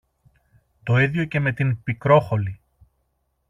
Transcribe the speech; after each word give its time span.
Το 0.83 0.97
ίδιο 0.97 1.25
και 1.25 1.39
με 1.39 1.53
την 1.53 1.83
Πικρόχολη. 1.83 2.59